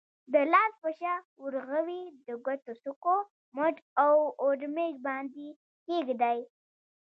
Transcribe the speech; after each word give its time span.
د 0.33 0.35
لاس 0.53 0.71
په 0.83 0.89
شا، 0.99 1.15
ورغوي، 1.43 2.03
د 2.27 2.29
ګوتو 2.45 2.73
څوکو، 2.83 3.17
مټ 3.55 3.75
او 4.03 4.15
اورمیږ 4.43 4.93
باندې 5.07 5.47
کېږدئ. 5.85 6.39